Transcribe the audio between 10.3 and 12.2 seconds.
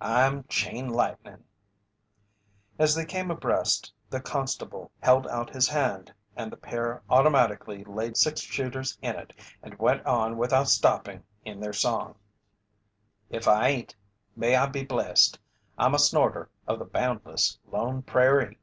without stopping in their song: